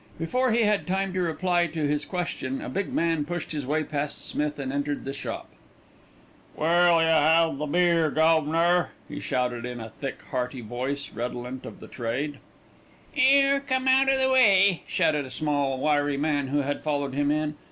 [0.17, 3.83] Before he had time to reply to his question, a big man pushed his way
[3.83, 5.47] past Smith and entered the shop.
[6.55, 11.81] "Where'll yer 'ave the beer, guv'nor?" he shouted in a thick, hearty voice redolent of
[11.81, 12.39] the Trade.
[13.15, 17.29] "'Ere, come out of the way," shouted a small wiry man who had followed him
[17.29, 17.55] in.